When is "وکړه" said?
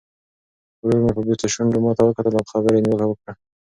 3.07-3.31